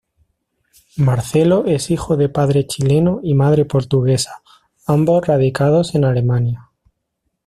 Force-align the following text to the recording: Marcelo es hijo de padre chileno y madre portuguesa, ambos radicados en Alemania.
Marcelo 0.97 1.63
es 1.67 1.91
hijo 1.91 2.17
de 2.17 2.27
padre 2.27 2.65
chileno 2.65 3.19
y 3.21 3.35
madre 3.35 3.65
portuguesa, 3.65 4.41
ambos 4.87 5.27
radicados 5.27 5.93
en 5.93 6.05
Alemania. 6.05 6.71